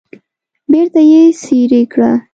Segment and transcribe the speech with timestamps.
[0.71, 2.11] بیرته یې څیرې کړه.